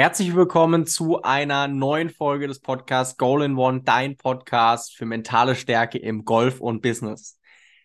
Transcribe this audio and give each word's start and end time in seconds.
Herzlich 0.00 0.36
willkommen 0.36 0.86
zu 0.86 1.22
einer 1.22 1.66
neuen 1.66 2.08
Folge 2.08 2.46
des 2.46 2.60
Podcasts 2.60 3.16
Goal 3.16 3.42
in 3.42 3.56
One, 3.56 3.82
dein 3.82 4.16
Podcast 4.16 4.96
für 4.96 5.06
mentale 5.06 5.56
Stärke 5.56 5.98
im 5.98 6.24
Golf 6.24 6.60
und 6.60 6.82
Business. 6.82 7.40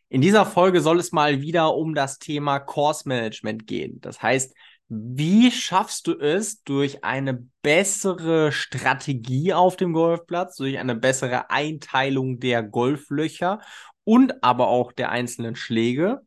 In 0.10 0.21
dieser 0.21 0.46
Folge 0.46 0.81
soll 0.81 0.99
es 0.99 1.12
mal 1.12 1.41
wieder 1.41 1.73
um 1.73 1.96
das 1.96 2.20
Thema 2.20 2.60
Course 2.60 3.10
Management 3.10 3.65
gehen. 3.65 3.99
Das 3.99 4.21
heißt, 4.21 4.54
wie 4.89 5.49
schaffst 5.49 6.06
du 6.06 6.12
es 6.20 6.62
durch 6.62 7.04
eine 7.04 7.47
bessere 7.63 8.52
Strategie 8.52 9.52
auf 9.52 9.76
dem 9.76 9.92
Golfplatz, 9.92 10.58
durch 10.58 10.78
eine 10.78 10.94
bessere 10.94 11.50
Einteilung 11.50 12.40
der 12.40 12.62
Golflöcher 12.62 13.60
und 14.04 14.44
aber 14.44 14.68
auch 14.68 14.92
der 14.92 15.10
einzelnen 15.10 15.56
Schläge, 15.56 16.22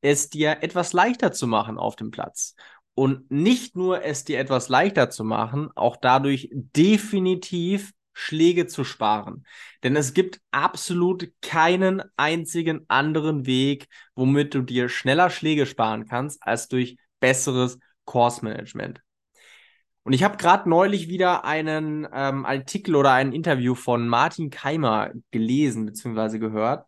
es 0.00 0.30
dir 0.30 0.62
etwas 0.62 0.94
leichter 0.94 1.30
zu 1.30 1.46
machen 1.46 1.76
auf 1.76 1.94
dem 1.94 2.10
Platz? 2.10 2.54
Und 3.00 3.30
nicht 3.30 3.76
nur 3.76 4.04
es 4.04 4.24
dir 4.24 4.38
etwas 4.38 4.68
leichter 4.68 5.08
zu 5.08 5.24
machen, 5.24 5.70
auch 5.74 5.96
dadurch 5.96 6.50
definitiv 6.52 7.92
Schläge 8.12 8.66
zu 8.66 8.84
sparen. 8.84 9.46
Denn 9.82 9.96
es 9.96 10.12
gibt 10.12 10.42
absolut 10.50 11.32
keinen 11.40 12.02
einzigen 12.18 12.84
anderen 12.88 13.46
Weg, 13.46 13.88
womit 14.14 14.52
du 14.52 14.60
dir 14.60 14.90
schneller 14.90 15.30
Schläge 15.30 15.64
sparen 15.64 16.04
kannst, 16.04 16.42
als 16.42 16.68
durch 16.68 16.98
besseres 17.20 17.78
Course 18.04 18.44
Management. 18.44 19.00
Und 20.02 20.12
ich 20.12 20.22
habe 20.22 20.36
gerade 20.36 20.68
neulich 20.68 21.08
wieder 21.08 21.46
einen 21.46 22.06
ähm, 22.12 22.44
Artikel 22.44 22.96
oder 22.96 23.12
ein 23.12 23.32
Interview 23.32 23.74
von 23.74 24.08
Martin 24.08 24.50
Keimer 24.50 25.10
gelesen 25.30 25.86
bzw. 25.86 26.38
gehört, 26.38 26.84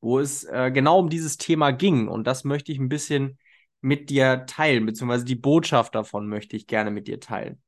wo 0.00 0.20
es 0.20 0.44
äh, 0.44 0.70
genau 0.72 1.00
um 1.00 1.08
dieses 1.08 1.38
Thema 1.38 1.72
ging. 1.72 2.06
Und 2.06 2.28
das 2.28 2.44
möchte 2.44 2.70
ich 2.70 2.78
ein 2.78 2.88
bisschen 2.88 3.36
mit 3.80 4.10
dir 4.10 4.46
teilen, 4.46 4.86
beziehungsweise 4.86 5.24
die 5.24 5.34
Botschaft 5.34 5.94
davon 5.94 6.28
möchte 6.28 6.56
ich 6.56 6.66
gerne 6.66 6.90
mit 6.90 7.08
dir 7.08 7.20
teilen. 7.20 7.62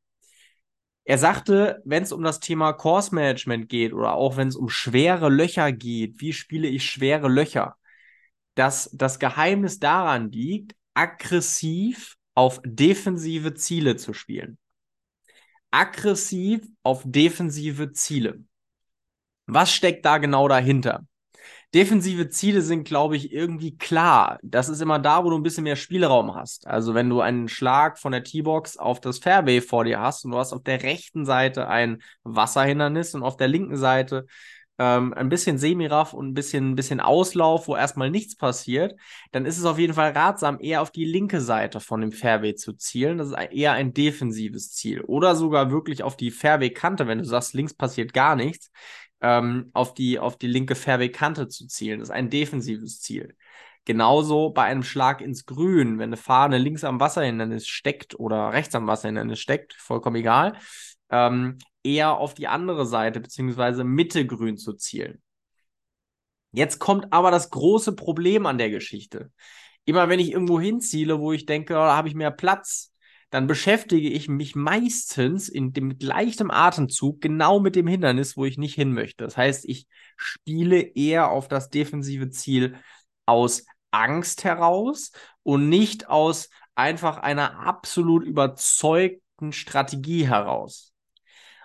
Er 1.05 1.17
sagte, 1.17 1.81
wenn 1.87 2.03
es 2.03 2.13
um 2.13 2.23
das 2.23 2.39
Thema 2.39 2.75
Course 2.75 3.15
Management 3.15 3.71
geht 3.71 3.95
oder 3.95 4.13
auch 4.13 4.37
wenn 4.37 4.49
es 4.49 4.57
um 4.57 4.69
schwere 4.69 5.31
Löcher 5.31 5.73
geht, 5.73 6.21
wie 6.21 6.35
spiele 6.35 6.69
ich 6.69 6.85
schwere 6.85 7.29
Löcher, 7.29 7.77
dass 8.55 8.91
das 8.93 9.19
Geheimnis 9.19 9.79
daran 9.79 10.31
liegt, 10.31 10.75
aggressiv 10.93 12.17
auf 12.35 12.61
defensive 12.65 13.55
Ziele 13.55 13.97
zu 13.97 14.13
spielen. 14.13 14.59
Aggressiv 15.71 16.67
auf 16.83 17.03
defensive 17.07 17.93
Ziele. 17.93 18.45
Was 19.47 19.73
steckt 19.73 20.05
da 20.05 20.19
genau 20.19 20.47
dahinter? 20.47 21.07
Defensive 21.75 22.31
Ziele 22.31 22.63
sind, 22.63 22.85
glaube 22.85 23.17
ich, 23.17 23.31
irgendwie 23.31 23.77
klar. 23.77 24.39
Das 24.43 24.71
ist 24.71 24.81
immer 24.81 24.99
da, 24.99 25.25
wo 25.25 25.31
du 25.31 25.37
ein 25.37 25.43
bisschen 25.43 25.65
mehr 25.65 25.77
Spielraum 25.77 26.35
hast. 26.35 26.67
Also 26.67 26.95
wenn 26.95 27.11
du 27.11 27.21
einen 27.21 27.49
Schlag 27.49 27.99
von 27.99 28.13
der 28.13 28.25
T-Box 28.25 28.79
auf 28.79 29.01
das 29.01 29.19
Fairway 29.19 29.61
vor 29.61 29.85
dir 29.85 30.01
hast 30.01 30.25
und 30.25 30.31
du 30.31 30.39
hast 30.39 30.55
auf 30.55 30.63
der 30.63 30.83
rechten 30.83 31.27
Seite 31.27 31.69
ein 31.69 31.99
Wasserhindernis 32.25 33.15
und 33.15 33.23
auf 33.23 33.37
der 33.37 33.49
linken 33.49 33.77
Seite 33.77 34.25
ähm, 34.79 35.13
ein 35.13 35.29
bisschen 35.29 35.59
Semiraff 35.59 36.15
und 36.15 36.29
ein 36.29 36.35
bisschen, 36.35 36.71
ein 36.71 36.75
bisschen 36.75 37.01
Auslauf, 37.01 37.69
wo 37.69 37.77
erstmal 37.77 38.11
nichts 38.11 38.37
passiert, 38.37 38.95
dann 39.33 39.45
ist 39.45 39.59
es 39.59 39.65
auf 39.67 39.79
jeden 39.79 39.93
Fall 39.93 40.13
ratsam, 40.13 40.59
eher 40.61 40.81
auf 40.81 40.91
die 40.91 41.05
linke 41.05 41.41
Seite 41.43 41.81
von 41.81 42.01
dem 42.01 42.13
Fairway 42.13 42.55
zu 42.55 42.73
zielen. 42.75 43.19
Das 43.19 43.29
ist 43.29 43.37
eher 43.51 43.73
ein 43.73 43.93
defensives 43.93 44.73
Ziel. 44.73 45.03
Oder 45.03 45.37
sogar 45.37 45.71
wirklich 45.71 46.03
auf 46.03 46.17
die 46.17 46.31
Fairway-Kante, 46.31 47.07
wenn 47.07 47.19
du 47.19 47.25
sagst, 47.25 47.53
links 47.53 47.75
passiert 47.75 48.15
gar 48.15 48.37
nichts 48.37 48.71
ähm, 49.21 49.71
auf, 49.73 49.95
die, 49.95 50.19
auf 50.19 50.37
die 50.37 50.47
linke 50.47 50.75
Fairway-Kante 50.75 51.49
zu 51.49 51.67
zielen. 51.67 52.01
Das 52.01 52.09
ist 52.09 52.15
ein 52.15 52.31
defensives 52.31 53.01
Ziel. 53.01 53.37
Genauso 53.85 54.51
bei 54.51 54.65
einem 54.65 54.83
Schlag 54.83 55.21
ins 55.21 55.47
Grün, 55.47 55.99
wenn 55.99 56.11
eine 56.11 56.17
Fahne 56.19 56.59
links 56.59 56.85
am 56.85 57.01
Wasserhindernis 57.01 57.67
steckt 57.67 58.19
oder 58.19 58.53
rechts 58.53 58.75
am 58.75 58.87
Wasserhindernis 58.87 59.39
steckt, 59.41 59.73
vollkommen 59.75 60.17
egal, 60.17 60.59
ähm, 61.11 61.59
eher 61.83 62.19
auf 62.19 62.35
die 62.35 62.49
andere 62.49 62.87
Seite 62.87 63.21
beziehungsweise 63.21 63.85
Mitte 63.85 64.27
grün 64.27 64.59
zu 64.59 64.75
zielen. 64.75 65.23
Jetzt 66.53 66.79
kommt 66.79 67.13
aber 67.13 67.31
das 67.31 67.51
große 67.51 67.95
Problem 67.95 68.47
an 68.47 68.59
der 68.59 68.71
Geschichte. 68.71 69.33
Immer 69.85 70.09
wenn 70.09 70.21
ich 70.21 70.33
irgendwo 70.33 70.61
hinziele, 70.61 71.19
wo 71.19 71.33
ich 71.33 71.47
denke, 71.47 71.75
oh, 71.75 71.77
da 71.77 71.97
habe 71.97 72.09
ich 72.09 72.15
mehr 72.15 72.31
Platz, 72.31 72.88
dann 73.31 73.47
beschäftige 73.47 74.09
ich 74.09 74.29
mich 74.29 74.55
meistens 74.55 75.49
in 75.49 75.73
dem 75.73 75.89
mit 75.89 76.03
leichtem 76.03 76.51
Atemzug 76.51 77.21
genau 77.21 77.61
mit 77.61 77.77
dem 77.77 77.87
Hindernis, 77.87 78.37
wo 78.37 78.45
ich 78.45 78.59
nicht 78.59 78.75
hin 78.75 78.93
möchte. 78.93 79.25
Das 79.25 79.37
heißt, 79.37 79.67
ich 79.67 79.87
spiele 80.17 80.81
eher 80.81 81.31
auf 81.31 81.49
das 81.49 81.69
defensive 81.69 82.31
Ziel 82.31 82.77
aus 83.27 83.67
Angst 83.91 84.45
heraus 84.45 85.13
und 85.43 85.69
nicht 85.69 86.09
aus 86.09 86.49
einfach 86.75 87.19
einer 87.19 87.61
absolut 87.61 88.25
überzeugten 88.25 89.53
Strategie 89.53 90.27
heraus. 90.27 90.93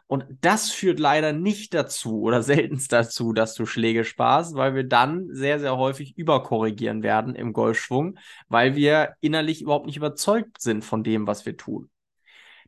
Und 0.08 0.25
das 0.41 0.69
führt 0.69 1.00
leider 1.00 1.34
nicht 1.34 1.74
dazu 1.74 2.22
oder 2.22 2.44
seltenst 2.44 2.91
dazu, 2.91 3.34
dass 3.34 3.56
du 3.56 3.66
Schläge 3.66 4.03
sparst, 4.03 4.56
weil 4.56 4.75
wir 4.75 4.84
dann 4.84 5.34
sehr, 5.34 5.59
sehr 5.59 5.78
häufig 5.78 6.18
überkorrigieren 6.18 7.03
werden 7.03 7.36
im 7.36 7.53
Golfschwung, 7.53 8.19
weil 8.47 8.75
wir 8.75 9.16
innerlich 9.22 9.62
überhaupt 9.62 9.86
nicht 9.86 9.97
überzeugt 9.97 10.62
sind 10.62 10.86
von 10.86 11.03
dem, 11.03 11.25
was 11.25 11.46
wir 11.46 11.58
tun. 11.58 11.90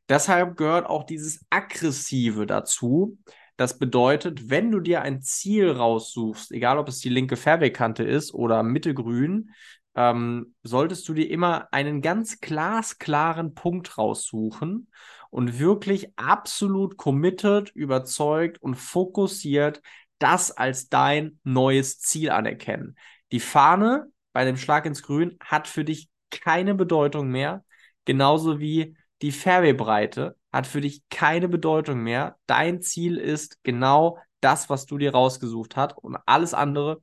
Deshalb 0.08 0.58
gehört 0.58 0.86
auch 0.86 1.04
dieses 1.04 1.46
Aggressive 1.50 2.46
dazu. 2.46 3.18
Das 3.58 3.80
bedeutet, 3.80 4.50
wenn 4.50 4.72
du 4.72 4.80
dir 4.80 5.02
ein 5.02 5.22
Ziel 5.22 5.72
raussuchst, 5.72 6.52
egal 6.52 6.78
ob 6.78 6.88
es 6.90 7.00
die 7.00 7.10
linke 7.10 7.38
Fairway-Kante 7.38 8.04
ist 8.04 8.34
oder 8.34 8.64
Mitte 8.64 8.94
grün, 8.94 9.52
ähm, 9.96 10.56
solltest 10.64 11.08
du 11.08 11.14
dir 11.14 11.30
immer 11.30 11.70
einen 11.72 12.02
ganz 12.02 12.40
glasklaren 12.42 13.54
Punkt 13.54 13.98
raussuchen 13.98 14.90
und 15.30 15.60
wirklich 15.60 16.18
absolut 16.18 16.98
committed, 16.98 17.72
überzeugt 17.72 18.62
und 18.62 18.76
fokussiert 18.76 19.82
das 20.20 20.52
als 20.52 20.90
dein 20.90 21.40
neues 21.44 22.00
Ziel 22.00 22.30
anerkennen. 22.30 22.98
Die 23.32 23.40
Fahne 23.40 24.12
bei 24.34 24.46
dem 24.46 24.58
Schlag 24.58 24.86
ins 24.86 25.02
Grün 25.02 25.38
hat 25.42 25.68
für 25.68 25.86
dich 25.86 26.10
keine 26.30 26.76
Bedeutung 26.76 27.30
mehr, 27.30 27.64
genauso 28.06 28.60
wie 28.60 28.98
die 29.22 29.32
Fairway-Breite 29.32 30.38
hat 30.52 30.68
für 30.68 30.82
dich 30.82 31.04
keine 31.10 31.48
Bedeutung 31.48 32.02
mehr. 32.02 32.38
Dein 32.46 32.82
Ziel 32.82 33.18
ist 33.18 33.64
genau 33.64 34.20
das, 34.42 34.70
was 34.70 34.86
du 34.86 34.98
dir 34.98 35.12
rausgesucht 35.12 35.76
hast 35.76 35.98
und 35.98 36.18
alles 36.26 36.54
andere 36.54 37.02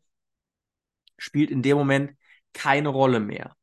spielt 1.19 1.50
in 1.50 1.62
dem 1.62 1.76
Moment 1.76 2.12
keine 2.53 2.89
Rolle 2.89 3.21
mehr. 3.21 3.55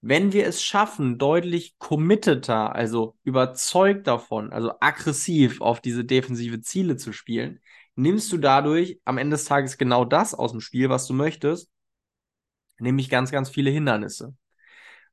Wenn 0.00 0.32
wir 0.32 0.46
es 0.46 0.62
schaffen, 0.64 1.16
deutlich 1.18 1.78
committeter, 1.78 2.74
also 2.74 3.16
überzeugt 3.22 4.06
davon, 4.08 4.52
also 4.52 4.72
aggressiv 4.80 5.60
auf 5.60 5.80
diese 5.80 6.04
defensive 6.04 6.60
Ziele 6.60 6.96
zu 6.96 7.12
spielen, 7.12 7.60
nimmst 7.94 8.32
du 8.32 8.38
dadurch 8.38 9.00
am 9.04 9.18
Ende 9.18 9.36
des 9.36 9.44
Tages 9.44 9.78
genau 9.78 10.04
das 10.04 10.34
aus 10.34 10.50
dem 10.50 10.60
Spiel, 10.60 10.88
was 10.88 11.06
du 11.06 11.14
möchtest, 11.14 11.70
nämlich 12.78 13.10
ganz, 13.10 13.30
ganz 13.30 13.48
viele 13.48 13.70
Hindernisse. 13.70 14.34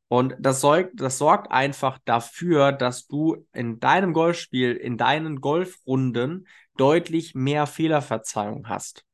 Und 0.08 0.36
das 0.40 0.60
sorgt, 0.60 1.00
das 1.00 1.20
sorgt 1.20 1.52
einfach 1.52 2.00
dafür, 2.04 2.72
dass 2.72 3.06
du 3.06 3.46
in 3.54 3.80
deinem 3.80 4.12
Golfspiel, 4.12 4.76
in 4.76 4.98
deinen 4.98 5.40
Golfrunden 5.40 6.48
deutlich 6.78 7.36
mehr 7.36 7.68
Fehlerverzeihung 7.68 8.68
hast. 8.68 9.06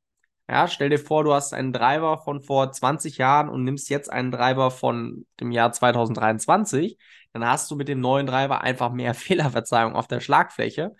Ja, 0.47 0.67
stell 0.67 0.89
dir 0.89 0.99
vor, 0.99 1.23
du 1.23 1.33
hast 1.33 1.53
einen 1.53 1.73
Driver 1.73 2.19
von 2.19 2.39
vor 2.41 2.71
20 2.71 3.17
Jahren 3.17 3.49
und 3.49 3.63
nimmst 3.63 3.89
jetzt 3.89 4.11
einen 4.11 4.31
Driver 4.31 4.69
von 4.69 5.25
dem 5.39 5.51
Jahr 5.51 5.71
2023, 5.71 6.99
dann 7.33 7.43
hast 7.45 7.69
du 7.71 7.75
mit 7.75 7.87
dem 7.87 7.99
neuen 7.99 8.27
Driver 8.27 8.61
einfach 8.61 8.91
mehr 8.91 9.13
Fehlerverzeihung 9.15 9.95
auf 9.95 10.07
der 10.07 10.19
Schlagfläche. 10.19 10.95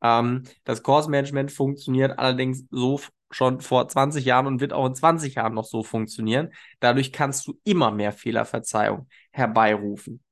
Ähm, 0.00 0.44
das 0.64 0.82
Course 0.84 1.10
Management 1.10 1.50
funktioniert 1.50 2.18
allerdings 2.18 2.64
so 2.70 3.00
schon 3.32 3.60
vor 3.60 3.88
20 3.88 4.24
Jahren 4.24 4.46
und 4.46 4.60
wird 4.60 4.72
auch 4.72 4.86
in 4.86 4.94
20 4.94 5.34
Jahren 5.34 5.54
noch 5.54 5.64
so 5.64 5.82
funktionieren. 5.82 6.52
Dadurch 6.78 7.12
kannst 7.12 7.48
du 7.48 7.58
immer 7.64 7.90
mehr 7.90 8.12
Fehlerverzeihung 8.12 9.08
herbeirufen. 9.32 10.22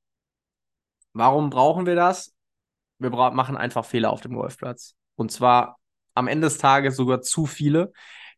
Warum 1.13 1.49
brauchen 1.49 1.85
wir 1.85 1.95
das? 1.95 2.33
Wir 2.99 3.09
machen 3.09 3.57
einfach 3.57 3.85
Fehler 3.85 4.11
auf 4.11 4.21
dem 4.21 4.35
Golfplatz. 4.35 4.95
Und 5.15 5.31
zwar 5.31 5.77
am 6.15 6.27
Ende 6.27 6.47
des 6.47 6.57
Tages 6.57 6.95
sogar 6.95 7.21
zu 7.21 7.45
viele. 7.45 7.93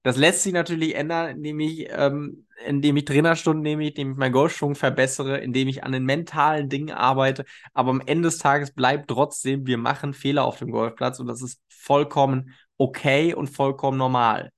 Das 0.05 0.17
lässt 0.17 0.43
sich 0.43 0.53
natürlich 0.53 0.93
ändern, 0.93 1.37
indem 1.37 1.59
ich, 1.59 1.87
ähm, 1.89 2.45
indem 2.67 2.95
ich 2.95 3.05
Trainerstunden 3.05 3.63
nehme, 3.63 3.87
indem 3.87 4.11
ich 4.11 4.17
meinen 4.17 4.33
Golfschwung 4.33 4.75
verbessere, 4.75 5.39
indem 5.39 5.67
ich 5.67 5.83
an 5.83 5.93
den 5.93 6.05
mentalen 6.05 6.69
Dingen 6.69 6.91
arbeite. 6.91 7.43
Aber 7.73 7.89
am 7.89 8.01
Ende 8.05 8.27
des 8.27 8.37
Tages 8.37 8.71
bleibt 8.71 9.09
trotzdem, 9.09 9.65
wir 9.65 9.79
machen 9.79 10.13
Fehler 10.13 10.45
auf 10.45 10.59
dem 10.59 10.69
Golfplatz 10.69 11.19
und 11.19 11.25
das 11.25 11.41
ist 11.41 11.59
vollkommen 11.69 12.53
okay 12.77 13.33
und 13.33 13.47
vollkommen 13.47 13.97
normal. 13.97 14.51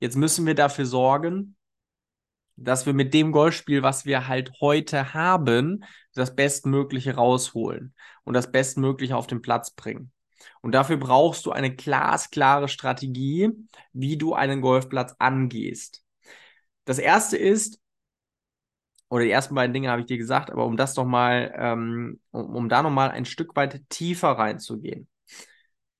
Jetzt 0.00 0.16
müssen 0.16 0.46
wir 0.46 0.54
dafür 0.54 0.86
sorgen, 0.86 1.56
dass 2.56 2.86
wir 2.86 2.94
mit 2.94 3.12
dem 3.12 3.32
Golfspiel, 3.32 3.82
was 3.82 4.06
wir 4.06 4.28
halt 4.28 4.50
heute 4.62 5.12
haben, 5.12 5.84
das 6.14 6.34
Bestmögliche 6.34 7.16
rausholen 7.16 7.92
und 8.24 8.32
das 8.32 8.50
Bestmögliche 8.50 9.14
auf 9.14 9.26
den 9.26 9.42
Platz 9.42 9.72
bringen. 9.72 10.10
Und 10.62 10.72
dafür 10.72 10.96
brauchst 10.96 11.46
du 11.46 11.52
eine 11.52 11.74
glasklare 11.74 12.68
Strategie, 12.68 13.50
wie 13.92 14.16
du 14.16 14.34
einen 14.34 14.60
Golfplatz 14.60 15.14
angehst. 15.18 16.02
Das 16.84 16.98
erste 16.98 17.36
ist, 17.36 17.80
oder 19.08 19.24
die 19.24 19.30
ersten 19.30 19.54
beiden 19.54 19.72
Dinge 19.72 19.90
habe 19.90 20.00
ich 20.00 20.06
dir 20.06 20.18
gesagt, 20.18 20.50
aber 20.50 20.66
um 20.66 20.76
das 20.76 20.94
doch 20.94 21.04
mal, 21.04 21.54
ähm, 21.56 22.20
um, 22.32 22.56
um 22.56 22.68
da 22.68 22.82
nochmal 22.82 23.10
ein 23.10 23.24
Stück 23.24 23.54
weit 23.56 23.82
tiefer 23.88 24.30
reinzugehen. 24.30 25.08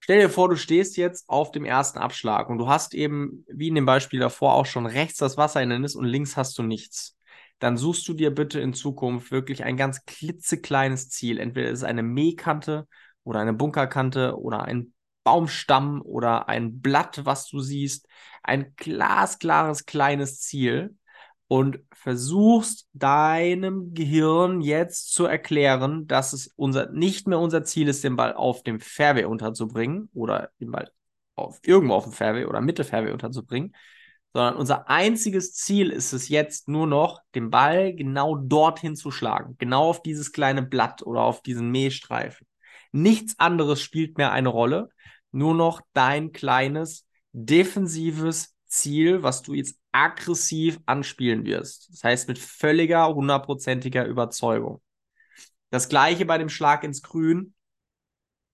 Stell 0.01 0.21
dir 0.21 0.31
vor, 0.31 0.49
du 0.49 0.57
stehst 0.57 0.97
jetzt 0.97 1.29
auf 1.29 1.51
dem 1.51 1.65
ersten 1.65 1.99
Abschlag 1.99 2.49
und 2.49 2.59
du 2.59 2.69
hast 2.69 2.95
eben, 2.95 3.45
wie 3.49 3.69
in 3.69 3.75
dem 3.75 3.87
Beispiel 3.87 4.21
davor, 4.21 4.55
auch 4.55 4.67
schon 4.67 4.87
rechts 4.87 5.19
das 5.19 5.37
Wasserhindernis 5.37 5.97
und 5.97 6.05
links 6.05 6.37
hast 6.37 6.57
du 6.59 6.63
nichts. 6.63 7.17
Dann 7.59 7.77
suchst 7.77 8.07
du 8.07 8.13
dir 8.13 8.33
bitte 8.33 8.61
in 8.61 8.75
Zukunft 8.75 9.31
wirklich 9.33 9.65
ein 9.65 9.77
ganz 9.77 10.05
klitzekleines 10.05 11.09
Ziel. 11.09 11.39
Entweder 11.41 11.71
ist 11.71 11.81
es 11.81 11.85
eine 11.85 12.03
Mähkante 12.03 12.87
oder 13.27 13.41
eine 13.41 13.53
Bunkerkante 13.53 14.39
oder 14.39 14.63
ein 14.63 14.95
Baumstamm 15.25 16.01
oder 16.03 16.49
ein 16.49 16.81
Blatt, 16.81 17.25
was 17.25 17.49
du 17.49 17.59
siehst. 17.59 18.07
Ein 18.45 18.75
glasklares 18.77 19.85
kleines 19.85 20.41
Ziel 20.41 20.97
und 21.49 21.81
versuchst 21.93 22.89
deinem 22.93 23.93
Gehirn 23.95 24.61
jetzt 24.61 25.13
zu 25.13 25.25
erklären, 25.27 26.07
dass 26.07 26.33
es 26.33 26.53
unser, 26.55 26.91
nicht 26.93 27.27
mehr 27.27 27.41
unser 27.41 27.65
Ziel 27.65 27.89
ist, 27.89 28.05
den 28.05 28.15
Ball 28.15 28.33
auf 28.33 28.63
dem 28.63 28.79
Fairway 28.79 29.25
unterzubringen 29.25 30.09
oder 30.15 30.51
den 30.61 30.71
Ball 30.71 30.93
auf, 31.35 31.59
irgendwo 31.65 31.95
auf 31.95 32.05
dem 32.05 32.13
Fairway 32.13 32.45
oder 32.45 32.61
Mitte 32.61 32.85
Fairway 32.85 33.11
unterzubringen, 33.11 33.75
sondern 34.33 34.55
unser 34.55 34.89
einziges 34.89 35.55
Ziel 35.55 35.91
ist 35.91 36.13
es 36.13 36.29
jetzt 36.29 36.69
nur 36.69 36.87
noch, 36.87 37.21
den 37.35 37.51
Ball 37.51 37.93
genau 37.95 38.37
dorthin 38.37 38.95
zu 38.95 39.11
schlagen, 39.11 39.57
genau 39.59 39.89
auf 39.89 40.03
dieses 40.03 40.31
kleine 40.31 40.63
Blatt 40.63 41.03
oder 41.03 41.23
auf 41.23 41.43
diesen 41.43 41.71
Mähstreifen. 41.71 42.47
Nichts 42.97 43.39
anderes 43.39 43.83
spielt 43.83 44.17
mehr 44.17 44.33
eine 44.33 44.49
Rolle, 44.49 44.89
nur 45.31 45.55
noch 45.55 45.83
dein 45.93 46.33
kleines 46.33 47.07
defensives 47.33 48.55
Ziel, 48.65 49.23
was 49.23 49.43
du 49.43 49.53
jetzt 49.53 49.79
aggressiv 49.93 50.79
anspielen 50.87 51.45
wirst. 51.45 51.91
Das 51.93 52.05
heißt 52.05 52.29
mit 52.29 52.39
völliger, 52.39 53.15
hundertprozentiger 53.15 54.07
Überzeugung. 54.07 54.81
Das 55.69 55.91
gleiche 55.91 56.25
bei 56.25 56.39
dem 56.39 56.49
Schlag 56.49 56.85
ins 56.85 57.03
Grün. 57.03 57.53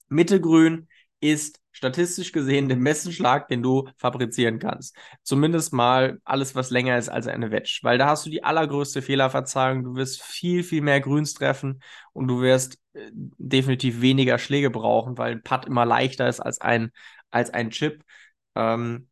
Mittelgrün 0.09 0.89
ist 1.21 1.61
statistisch 1.73 2.33
gesehen 2.33 2.69
der 2.69 2.77
beste 2.77 3.13
Schlag, 3.13 3.49
den 3.49 3.63
du 3.63 3.89
fabrizieren 3.97 4.59
kannst. 4.59 4.97
Zumindest 5.23 5.73
mal 5.73 6.21
alles, 6.25 6.55
was 6.55 6.71
länger 6.71 6.99
ist 6.99 7.09
als 7.09 7.27
eine 7.27 7.51
Wedge, 7.51 7.81
weil 7.83 7.99
da 7.99 8.07
hast 8.09 8.27
du 8.27 8.31
die 8.31 8.45
allergrößte 8.45 9.03
Fehlerverzeihung. 9.03 9.85
Du 9.85 9.95
wirst 9.97 10.23
viel, 10.23 10.63
viel 10.63 10.83
mehr 10.83 11.01
Grüns 11.01 11.35
treffen 11.35 11.83
und 12.13 12.29
du 12.29 12.41
wirst 12.41 12.79
äh, 12.93 13.11
definitiv 13.13 14.01
weniger 14.01 14.39
Schläge 14.39 14.71
brauchen, 14.71 15.19
weil 15.19 15.33
ein 15.33 15.43
Putt 15.43 15.67
immer 15.67 15.85
leichter 15.87 16.29
ist 16.29 16.41
als 16.41 16.61
ein, 16.61 16.93
als 17.31 17.51
ein 17.51 17.71
Chip. 17.71 18.03
Ähm, 18.55 19.09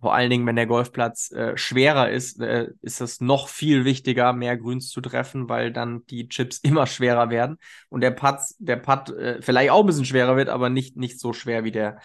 vor 0.00 0.14
allen 0.14 0.30
Dingen, 0.30 0.46
wenn 0.46 0.56
der 0.56 0.66
Golfplatz 0.66 1.32
äh, 1.32 1.56
schwerer 1.56 2.10
ist, 2.10 2.40
äh, 2.40 2.68
ist 2.82 3.00
es 3.00 3.20
noch 3.20 3.48
viel 3.48 3.84
wichtiger, 3.84 4.32
mehr 4.32 4.56
Grüns 4.56 4.88
zu 4.88 5.00
treffen, 5.00 5.48
weil 5.48 5.72
dann 5.72 6.06
die 6.06 6.28
Chips 6.28 6.58
immer 6.62 6.86
schwerer 6.86 7.30
werden 7.30 7.58
und 7.88 8.00
der 8.00 8.12
Putt, 8.12 8.38
der 8.58 8.76
Putt 8.76 9.10
äh, 9.10 9.42
vielleicht 9.42 9.70
auch 9.70 9.80
ein 9.80 9.86
bisschen 9.86 10.04
schwerer 10.04 10.36
wird, 10.36 10.48
aber 10.48 10.70
nicht, 10.70 10.96
nicht 10.96 11.18
so 11.18 11.32
schwer, 11.32 11.64
wie 11.64 11.72
der, 11.72 12.00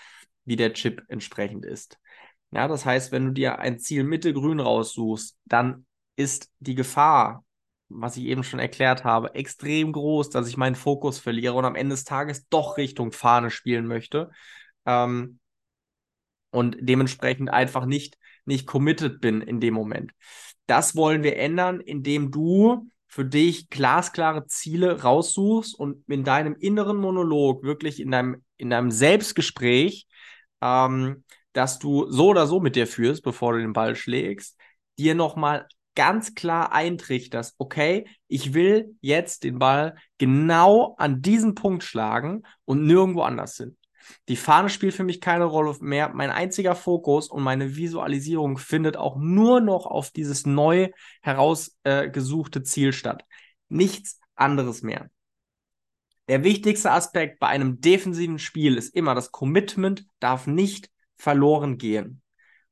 wie 0.45 0.55
der 0.55 0.73
Chip 0.73 1.03
entsprechend 1.07 1.65
ist. 1.65 1.99
Ja, 2.51 2.67
das 2.67 2.85
heißt, 2.85 3.11
wenn 3.11 3.27
du 3.27 3.31
dir 3.31 3.59
ein 3.59 3.79
Ziel 3.79 4.03
Mitte 4.03 4.33
Grün 4.33 4.59
raussuchst, 4.59 5.37
dann 5.45 5.85
ist 6.15 6.51
die 6.59 6.75
Gefahr, 6.75 7.43
was 7.89 8.17
ich 8.17 8.25
eben 8.25 8.43
schon 8.43 8.59
erklärt 8.59 9.03
habe, 9.03 9.33
extrem 9.35 9.91
groß, 9.91 10.29
dass 10.29 10.47
ich 10.47 10.57
meinen 10.57 10.75
Fokus 10.75 11.19
verliere 11.19 11.53
und 11.53 11.65
am 11.65 11.75
Ende 11.75 11.93
des 11.93 12.03
Tages 12.03 12.47
doch 12.49 12.77
Richtung 12.77 13.11
Fahne 13.11 13.49
spielen 13.49 13.87
möchte. 13.87 14.31
Ähm, 14.85 15.39
und 16.53 16.77
dementsprechend 16.79 17.49
einfach 17.49 17.85
nicht, 17.85 18.17
nicht 18.45 18.67
committed 18.67 19.19
bin 19.19 19.41
in 19.41 19.59
dem 19.59 19.73
Moment. 19.73 20.11
Das 20.67 20.95
wollen 20.95 21.23
wir 21.23 21.37
ändern, 21.37 21.81
indem 21.81 22.31
du 22.31 22.87
für 23.07 23.25
dich 23.25 23.69
glasklare 23.69 24.47
Ziele 24.47 25.01
raussuchst 25.01 25.77
und 25.77 26.03
in 26.07 26.23
deinem 26.23 26.55
inneren 26.55 26.97
Monolog, 26.97 27.63
wirklich 27.63 27.99
in 27.99 28.11
deinem, 28.11 28.43
in 28.57 28.69
deinem 28.69 28.91
Selbstgespräch, 28.91 30.07
ähm, 30.61 31.23
dass 31.53 31.79
du 31.79 32.09
so 32.09 32.29
oder 32.29 32.47
so 32.47 32.59
mit 32.59 32.75
dir 32.75 32.87
führst, 32.87 33.23
bevor 33.23 33.53
du 33.53 33.59
den 33.59 33.73
Ball 33.73 33.95
schlägst, 33.95 34.57
dir 34.97 35.15
nochmal 35.15 35.67
ganz 35.95 36.33
klar 36.33 36.71
eintrichterst, 36.71 37.55
okay, 37.59 38.07
ich 38.27 38.53
will 38.53 38.95
jetzt 39.01 39.43
den 39.43 39.59
Ball 39.59 39.95
genau 40.17 40.95
an 40.97 41.21
diesem 41.21 41.53
Punkt 41.53 41.83
schlagen 41.83 42.43
und 42.65 42.85
nirgendwo 42.85 43.21
anders 43.21 43.57
hin. 43.57 43.77
Die 44.27 44.35
Fahne 44.35 44.69
spielt 44.69 44.93
für 44.93 45.03
mich 45.03 45.21
keine 45.21 45.45
Rolle 45.45 45.75
mehr. 45.81 46.09
Mein 46.13 46.29
einziger 46.29 46.75
Fokus 46.75 47.29
und 47.29 47.43
meine 47.43 47.75
Visualisierung 47.75 48.57
findet 48.57 48.97
auch 48.97 49.17
nur 49.17 49.61
noch 49.61 49.85
auf 49.85 50.11
dieses 50.11 50.45
neu 50.45 50.89
herausgesuchte 51.21 52.59
äh, 52.59 52.63
Ziel 52.63 52.93
statt. 52.93 53.25
Nichts 53.69 54.19
anderes 54.35 54.81
mehr. 54.81 55.09
Der 56.29 56.43
wichtigste 56.43 56.91
Aspekt 56.91 57.39
bei 57.39 57.47
einem 57.47 57.81
defensiven 57.81 58.39
Spiel 58.39 58.77
ist 58.77 58.95
immer, 58.95 59.13
das 59.13 59.31
Commitment 59.31 60.05
darf 60.19 60.47
nicht 60.47 60.89
verloren 61.17 61.77
gehen. 61.77 62.21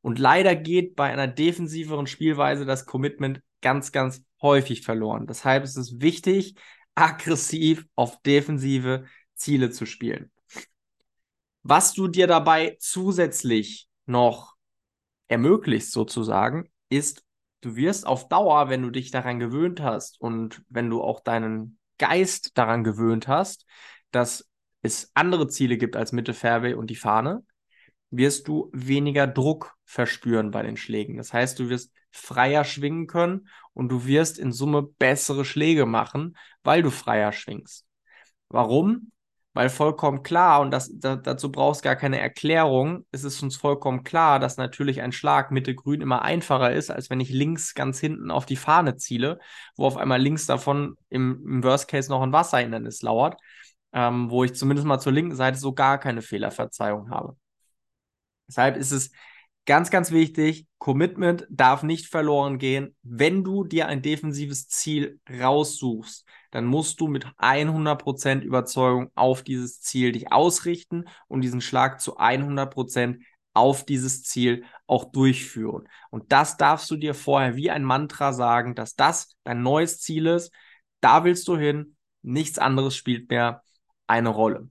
Und 0.02 0.20
leider 0.20 0.56
geht 0.56 0.96
bei 0.96 1.12
einer 1.12 1.28
defensiveren 1.28 2.08
Spielweise 2.08 2.66
das 2.66 2.86
Commitment 2.86 3.42
ganz, 3.62 3.92
ganz 3.92 4.24
häufig 4.42 4.82
verloren. 4.82 5.28
Deshalb 5.28 5.64
ist 5.64 5.78
es 5.78 6.02
wichtig, 6.02 6.56
aggressiv 6.96 7.86
auf 7.96 8.22
defensive 8.22 9.06
Ziele 9.36 9.70
zu 9.70 9.86
spielen. 9.86 10.31
Was 11.64 11.94
du 11.94 12.08
dir 12.08 12.28
dabei 12.28 12.78
zusätzlich 12.80 13.88
noch 14.06 14.56
ermöglicht, 15.28 15.92
sozusagen, 15.92 16.70
ist, 16.90 17.24
du 17.62 17.76
wirst 17.76 18.06
auf 18.06 18.28
Dauer, 18.28 18.70
wenn 18.70 18.82
du 18.82 18.90
dich 18.90 19.12
daran 19.12 19.40
gewöhnt 19.40 19.82
hast 19.82 20.20
und 20.20 20.64
wenn 20.70 20.90
du 20.90 21.02
auch 21.02 21.20
deinen 21.20 21.78
Geist 21.98 22.58
daran 22.58 22.84
gewöhnt 22.84 23.28
hast, 23.28 23.66
dass 24.12 24.50
es 24.82 25.12
andere 25.14 25.48
Ziele 25.48 25.78
gibt 25.78 25.96
als 25.96 26.12
Mitte 26.12 26.34
Fairway 26.34 26.74
und 26.74 26.90
die 26.90 26.96
Fahne, 26.96 27.44
wirst 28.10 28.48
du 28.48 28.70
weniger 28.74 29.28
Druck 29.28 29.76
verspüren 29.86 30.52
bei 30.52 30.64
den 30.64 30.78
Schlägen. 30.78 31.18
Das 31.18 31.32
heißt, 31.32 31.60
du 31.60 31.70
wirst 31.70 31.94
freier 32.12 32.66
schwingen 32.66 33.08
können 33.08 33.48
und 33.74 33.90
du 33.90 34.06
wirst 34.06 34.38
in 34.38 34.52
Summe 34.52 34.84
bessere 34.84 35.46
Schläge 35.46 35.86
machen, 35.86 36.36
weil 36.64 36.82
du 36.82 36.92
freier 36.92 37.32
schwingst. 37.32 37.86
Warum? 38.50 39.12
Weil 39.54 39.70
vollkommen 39.70 40.24
klar, 40.24 40.62
und 40.62 40.72
das, 40.72 40.90
da, 40.94 41.18
dazu 41.18 41.52
brauchst 41.52 41.84
gar 41.84 41.98
keine 41.98 42.20
Erklärung, 42.20 43.06
ist 43.12 43.26
es 43.26 43.44
uns 43.44 43.58
vollkommen 43.58 44.04
klar, 44.06 44.40
dass 44.40 44.56
natürlich 44.56 45.02
ein 45.02 45.12
Schlag 45.12 45.52
Mitte 45.52 45.76
grün 45.76 46.00
immer 46.00 46.22
einfacher 46.22 46.72
ist, 46.72 46.90
als 46.90 47.10
wenn 47.10 47.20
ich 47.20 47.30
links 47.30 47.74
ganz 47.74 48.00
hinten 48.00 48.32
auf 48.32 48.46
die 48.46 48.56
Fahne 48.56 48.96
ziele, 48.96 49.40
wo 49.76 49.86
auf 49.86 49.98
einmal 49.98 50.22
links 50.22 50.46
davon 50.46 50.96
im, 51.10 51.44
im 51.46 51.64
Worst 51.64 51.90
Case 51.90 52.10
noch 52.10 52.22
ein 52.22 52.32
Wasserhindernis 52.32 53.02
lauert, 53.02 53.36
ähm, 53.92 54.30
wo 54.30 54.46
ich 54.46 54.54
zumindest 54.56 54.88
mal 54.88 55.00
zur 55.00 55.12
linken 55.12 55.36
Seite 55.36 55.58
so 55.58 55.74
gar 55.74 55.98
keine 55.98 56.22
Fehlerverzeihung 56.22 57.10
habe. 57.10 57.36
Deshalb 58.48 58.78
ist 58.78 58.92
es 58.92 59.12
ganz, 59.66 59.92
ganz 59.92 60.12
wichtig, 60.12 60.68
Commitment 60.78 61.46
darf 61.50 61.84
nicht 61.84 62.08
verloren 62.08 62.58
gehen. 62.58 62.96
Wenn 63.04 63.44
du 63.44 63.64
dir 63.64 63.88
ein 63.88 64.02
defensives 64.02 64.68
Ziel 64.68 65.20
raussuchst, 65.30 66.26
dann 66.52 66.66
musst 66.66 67.00
du 67.00 67.08
mit 67.08 67.26
100% 67.38 68.42
Überzeugung 68.42 69.10
auf 69.16 69.44
dieses 69.44 69.82
Ziel 69.82 70.12
dich 70.12 70.32
ausrichten 70.32 71.06
und 71.28 71.42
diesen 71.42 71.62
Schlag 71.62 72.02
zu 72.02 72.18
100% 72.20 73.22
auf 73.54 73.86
dieses 73.86 74.24
Ziel 74.24 74.64
auch 74.88 75.06
durchführen. 75.12 75.88
Und 76.10 76.32
das 76.32 76.58
darfst 76.58 76.90
du 76.92 76.96
dir 76.96 77.14
vorher 77.14 77.56
wie 77.56 77.72
ein 77.72 77.84
Mantra 77.84 78.34
sagen, 78.34 78.76
dass 78.76 78.96
das 78.96 79.36
dein 79.44 79.62
neues 79.62 80.00
Ziel 80.00 80.28
ist. 80.28 80.54
Da 81.02 81.24
willst 81.24 81.48
du 81.48 81.58
hin. 81.58 81.96
Nichts 82.22 82.60
anderes 82.60 82.96
spielt 82.96 83.30
mehr 83.30 83.64
eine 84.08 84.30
Rolle. 84.30 84.70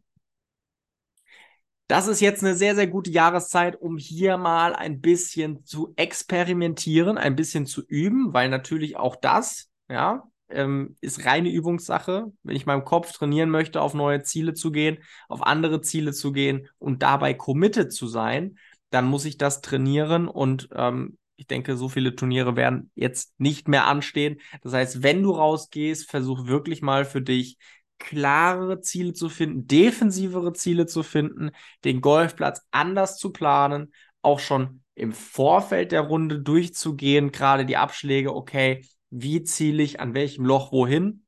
Das 1.89 2.07
ist 2.07 2.21
jetzt 2.21 2.45
eine 2.45 2.55
sehr, 2.55 2.77
sehr 2.77 2.87
gute 2.87 3.11
Jahreszeit, 3.11 3.75
um 3.75 3.97
hier 3.97 4.37
mal 4.37 4.77
ein 4.77 5.01
bisschen 5.01 5.65
zu 5.65 5.93
experimentieren, 5.97 7.19
ein 7.19 7.35
bisschen 7.35 7.67
zu 7.67 7.85
üben, 7.85 8.33
weil 8.33 8.49
natürlich 8.49 8.97
auch 8.97 9.17
das, 9.17 9.69
ja, 9.89 10.30
ähm, 10.53 10.97
ist 11.01 11.25
reine 11.25 11.51
Übungssache. 11.51 12.33
Wenn 12.43 12.57
ich 12.57 12.67
meinem 12.67 12.85
Kopf 12.85 13.13
trainieren 13.13 13.51
möchte, 13.51 13.81
auf 13.81 13.95
neue 13.95 14.23
Ziele 14.23 14.55
zu 14.55 14.73
gehen, 14.73 14.99
auf 15.29 15.43
andere 15.43 15.81
Ziele 15.81 16.13
zu 16.13 16.33
gehen 16.33 16.69
und 16.79 17.03
dabei 17.03 17.35
committed 17.35 17.93
zu 17.93 18.07
sein, 18.07 18.59
dann 18.91 19.07
muss 19.07 19.25
ich 19.25 19.39
das 19.39 19.61
trainieren 19.61 20.29
und 20.29 20.69
ähm, 20.75 21.17
ich 21.37 21.47
denke, 21.47 21.77
so 21.77 21.89
viele 21.89 22.15
Turniere 22.15 22.55
werden 22.55 22.91
jetzt 22.95 23.33
nicht 23.39 23.67
mehr 23.67 23.87
anstehen. 23.87 24.41
Das 24.63 24.75
heißt, 24.75 25.03
wenn 25.03 25.23
du 25.23 25.31
rausgehst, 25.31 26.11
versuch 26.11 26.47
wirklich 26.47 26.83
mal 26.83 27.07
für 27.07 27.23
dich 27.23 27.57
klarere 27.99 28.81
Ziele 28.81 29.15
zu 29.15 29.29
finden, 29.29 29.67
defensivere 29.67 30.53
Ziele 30.53 30.87
zu 30.87 31.03
finden, 31.03 31.51
den 31.85 32.01
Golfplatz 32.01 32.63
anders 32.71 33.17
zu 33.17 33.31
planen, 33.31 33.93
auch 34.23 34.41
schon 34.41 34.83
im 34.95 35.13
Vorfeld 35.13 35.93
der 35.93 36.03
Runde 36.03 36.41
durchzugehen, 36.41 37.33
gerade 37.33 37.65
die 37.65 37.77
Abschläge, 37.77 38.35
okay, 38.35 38.85
wie 39.11 39.43
ziele 39.43 39.83
ich 39.83 40.01
an 40.01 40.15
welchem 40.15 40.45
Loch 40.45 40.73
wohin? 40.73 41.25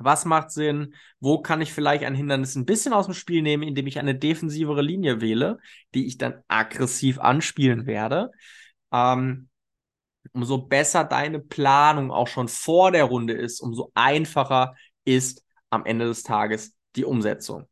Was 0.00 0.24
macht 0.24 0.52
Sinn? 0.52 0.94
Wo 1.18 1.42
kann 1.42 1.60
ich 1.60 1.72
vielleicht 1.72 2.04
ein 2.04 2.14
Hindernis 2.14 2.54
ein 2.54 2.66
bisschen 2.66 2.92
aus 2.92 3.06
dem 3.06 3.14
Spiel 3.14 3.42
nehmen, 3.42 3.64
indem 3.64 3.86
ich 3.88 3.98
eine 3.98 4.14
defensivere 4.14 4.80
Linie 4.80 5.20
wähle, 5.20 5.58
die 5.94 6.06
ich 6.06 6.18
dann 6.18 6.42
aggressiv 6.46 7.18
anspielen 7.18 7.86
werde? 7.86 8.30
Ähm, 8.92 9.48
umso 10.32 10.58
besser 10.58 11.04
deine 11.04 11.40
Planung 11.40 12.12
auch 12.12 12.28
schon 12.28 12.48
vor 12.48 12.92
der 12.92 13.04
Runde 13.04 13.32
ist, 13.32 13.60
umso 13.60 13.90
einfacher 13.94 14.74
ist 15.04 15.44
am 15.70 15.84
Ende 15.84 16.06
des 16.06 16.22
Tages 16.22 16.76
die 16.94 17.04
Umsetzung. 17.04 17.68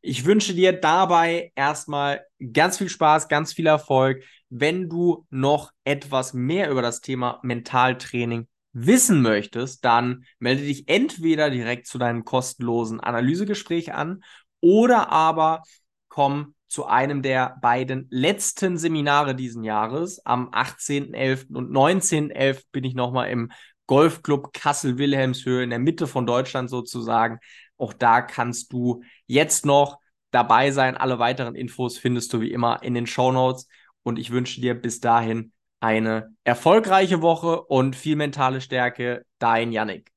Ich 0.00 0.24
wünsche 0.24 0.54
dir 0.54 0.72
dabei 0.72 1.52
erstmal 1.54 2.26
ganz 2.52 2.78
viel 2.78 2.88
Spaß, 2.88 3.28
ganz 3.28 3.52
viel 3.52 3.66
Erfolg. 3.68 4.24
Wenn 4.54 4.90
du 4.90 5.26
noch 5.30 5.70
etwas 5.82 6.34
mehr 6.34 6.70
über 6.70 6.82
das 6.82 7.00
Thema 7.00 7.40
Mentaltraining 7.42 8.48
wissen 8.74 9.22
möchtest, 9.22 9.82
dann 9.82 10.26
melde 10.38 10.62
dich 10.62 10.88
entweder 10.88 11.48
direkt 11.48 11.86
zu 11.86 11.96
deinem 11.96 12.26
kostenlosen 12.26 13.00
Analysegespräch 13.00 13.94
an 13.94 14.22
oder 14.60 15.10
aber 15.10 15.62
komm 16.08 16.54
zu 16.68 16.84
einem 16.84 17.22
der 17.22 17.56
beiden 17.62 18.08
letzten 18.10 18.76
Seminare 18.76 19.34
diesen 19.34 19.64
Jahres. 19.64 20.24
Am 20.26 20.50
18.11. 20.50 21.54
und 21.54 21.70
19.11. 21.70 22.64
bin 22.72 22.84
ich 22.84 22.94
nochmal 22.94 23.30
im 23.30 23.52
Golfclub 23.86 24.52
Kassel-Wilhelmshöhe 24.52 25.62
in 25.62 25.70
der 25.70 25.78
Mitte 25.78 26.06
von 26.06 26.26
Deutschland 26.26 26.68
sozusagen. 26.68 27.38
Auch 27.78 27.94
da 27.94 28.20
kannst 28.20 28.70
du 28.74 29.02
jetzt 29.26 29.64
noch 29.64 29.98
dabei 30.30 30.72
sein. 30.72 30.96
Alle 30.96 31.18
weiteren 31.18 31.54
Infos 31.54 31.96
findest 31.96 32.34
du 32.34 32.42
wie 32.42 32.52
immer 32.52 32.82
in 32.82 32.92
den 32.92 33.06
Show 33.06 33.32
Notes. 33.32 33.66
Und 34.02 34.18
ich 34.18 34.30
wünsche 34.30 34.60
dir 34.60 34.74
bis 34.74 35.00
dahin 35.00 35.52
eine 35.80 36.34
erfolgreiche 36.44 37.22
Woche 37.22 37.62
und 37.62 37.96
viel 37.96 38.16
mentale 38.16 38.60
Stärke. 38.60 39.24
Dein 39.38 39.72
Yannick. 39.72 40.11